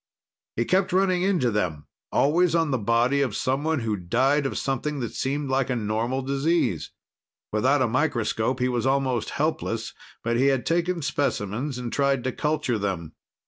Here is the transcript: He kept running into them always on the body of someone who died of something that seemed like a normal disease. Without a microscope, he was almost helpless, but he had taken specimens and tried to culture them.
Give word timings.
He 0.55 0.65
kept 0.65 0.91
running 0.93 1.21
into 1.21 1.51
them 1.51 1.85
always 2.11 2.55
on 2.55 2.71
the 2.71 2.79
body 2.79 3.21
of 3.21 3.35
someone 3.35 3.81
who 3.81 3.95
died 3.95 4.47
of 4.47 4.57
something 4.57 4.99
that 4.99 5.13
seemed 5.13 5.47
like 5.47 5.69
a 5.69 5.75
normal 5.75 6.23
disease. 6.23 6.89
Without 7.51 7.83
a 7.83 7.87
microscope, 7.87 8.59
he 8.59 8.67
was 8.67 8.87
almost 8.87 9.29
helpless, 9.29 9.93
but 10.23 10.37
he 10.37 10.47
had 10.47 10.65
taken 10.65 11.03
specimens 11.03 11.77
and 11.77 11.93
tried 11.93 12.23
to 12.23 12.31
culture 12.31 12.79
them. 12.79 13.13